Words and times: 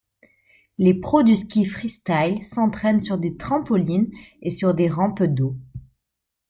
Les 0.79 0.95
pros 0.95 1.21
du 1.21 1.35
ski 1.35 1.63
freestyle 1.63 2.41
s'entraînent 2.41 2.99
sur 3.01 3.19
des 3.19 3.37
trampolines 3.37 4.09
et 4.41 4.49
sur 4.49 4.73
des 4.73 4.89
rampes 4.89 5.21
d'eau. 5.21 5.55